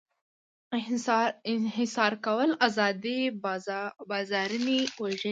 انحصار 1.53 2.13
کول 2.27 2.49
ازاد 2.67 3.01
بازار 3.43 3.89
وژني. 4.99 5.29